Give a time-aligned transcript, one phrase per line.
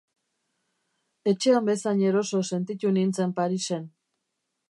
[1.31, 3.89] Etxean bezain eroso sentitu nintzen Parisen.